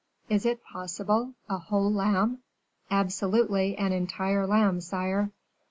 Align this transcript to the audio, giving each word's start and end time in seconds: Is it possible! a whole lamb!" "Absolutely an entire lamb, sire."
Is 0.29 0.47
it 0.47 0.63
possible! 0.63 1.35
a 1.47 1.59
whole 1.59 1.93
lamb!" 1.93 2.39
"Absolutely 2.89 3.77
an 3.77 3.91
entire 3.91 4.47
lamb, 4.47 4.81
sire." 4.81 5.29